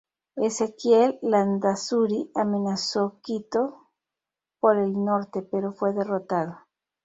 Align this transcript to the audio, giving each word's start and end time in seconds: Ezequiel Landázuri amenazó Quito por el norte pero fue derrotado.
Ezequiel 0.45 1.19
Landázuri 1.21 2.29
amenazó 2.33 3.19
Quito 3.21 3.91
por 4.59 4.77
el 4.79 4.93
norte 5.05 5.43
pero 5.43 5.73
fue 5.73 5.93
derrotado. 5.93 6.57